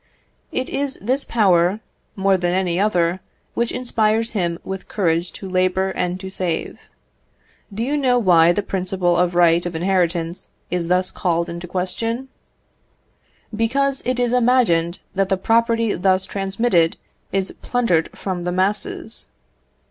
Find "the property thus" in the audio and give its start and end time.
15.29-16.25